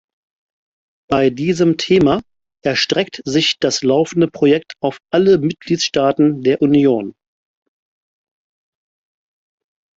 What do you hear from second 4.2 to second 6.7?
Projekt auf alle Mitgliedstaaten der